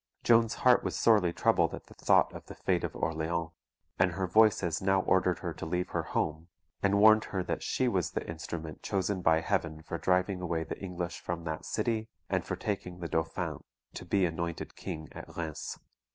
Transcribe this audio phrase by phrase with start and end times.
[0.23, 3.51] Joan's heart was sorely troubled at the thought of the fate of Orleans;
[3.99, 6.47] and her Voices now ordered her to leave her home;
[6.81, 10.79] and warned her that she was the instrument chosen by Heaven for driving away the
[10.83, 13.59] English from that city, and for taking the Dauphin
[13.93, 15.77] to be anointed king at Rheims.